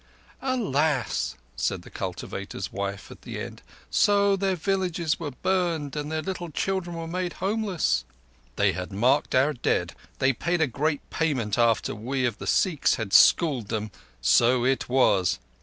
"Alas!" 0.41 1.35
said 1.55 1.83
the 1.83 1.91
cultivator's 1.91 2.73
wife 2.73 3.11
at 3.11 3.21
the 3.21 3.39
end. 3.39 3.61
"So 3.91 4.35
their 4.35 4.55
villages 4.55 5.19
were 5.19 5.29
burnt 5.29 5.95
and 5.95 6.11
their 6.11 6.23
little 6.23 6.49
children 6.49 7.11
made 7.11 7.33
homeless?" 7.33 8.03
"They 8.55 8.71
had 8.71 8.91
marked 8.91 9.35
our 9.35 9.53
dead. 9.53 9.93
They 10.17 10.33
paid 10.33 10.59
a 10.59 10.65
great 10.65 11.07
payment 11.11 11.59
after 11.59 11.93
we 11.93 12.25
of 12.25 12.39
the 12.39 12.47
Sikhs 12.47 12.95
had 12.95 13.13
schooled 13.13 13.67
them. 13.67 13.91
So 14.21 14.65
it 14.65 14.89
was. 14.89 15.37